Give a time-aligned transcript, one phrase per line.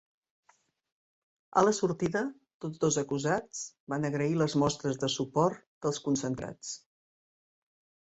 [1.61, 2.23] A la sortida,
[2.65, 3.63] tots dos acusats
[3.95, 6.77] van agrair les mostres de suport dels concentrats.